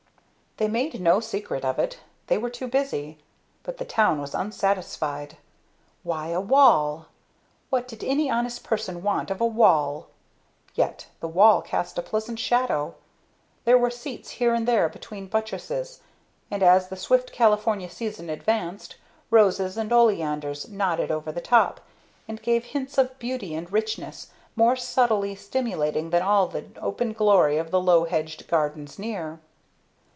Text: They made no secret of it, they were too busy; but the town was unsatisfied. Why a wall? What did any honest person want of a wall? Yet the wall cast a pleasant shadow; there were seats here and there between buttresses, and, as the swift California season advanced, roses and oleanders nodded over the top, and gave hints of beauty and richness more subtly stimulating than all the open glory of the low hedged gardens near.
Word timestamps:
They 0.57 0.67
made 0.67 1.01
no 1.01 1.19
secret 1.21 1.65
of 1.65 1.79
it, 1.79 2.01
they 2.27 2.37
were 2.37 2.49
too 2.49 2.67
busy; 2.67 3.17
but 3.63 3.77
the 3.77 3.85
town 3.85 4.21
was 4.21 4.35
unsatisfied. 4.35 5.37
Why 6.03 6.27
a 6.27 6.41
wall? 6.41 7.07
What 7.71 7.87
did 7.87 8.03
any 8.03 8.29
honest 8.29 8.63
person 8.63 9.01
want 9.01 9.31
of 9.31 9.39
a 9.41 9.45
wall? 9.45 10.09
Yet 10.75 11.07
the 11.19 11.27
wall 11.29 11.61
cast 11.63 11.97
a 11.97 12.03
pleasant 12.03 12.37
shadow; 12.37 12.93
there 13.63 13.77
were 13.77 13.89
seats 13.89 14.31
here 14.31 14.53
and 14.53 14.67
there 14.67 14.87
between 14.89 15.25
buttresses, 15.27 16.01
and, 16.51 16.61
as 16.61 16.89
the 16.89 16.97
swift 16.97 17.31
California 17.31 17.89
season 17.89 18.29
advanced, 18.29 18.97
roses 19.31 19.77
and 19.77 19.91
oleanders 19.91 20.67
nodded 20.69 21.09
over 21.09 21.31
the 21.31 21.41
top, 21.41 21.79
and 22.27 22.41
gave 22.43 22.65
hints 22.65 22.97
of 22.99 23.17
beauty 23.19 23.55
and 23.55 23.71
richness 23.71 24.29
more 24.57 24.75
subtly 24.75 25.33
stimulating 25.33 26.09
than 26.11 26.21
all 26.21 26.45
the 26.45 26.65
open 26.79 27.13
glory 27.13 27.57
of 27.57 27.71
the 27.71 27.81
low 27.81 28.03
hedged 28.03 28.47
gardens 28.47 28.99
near. 28.99 29.39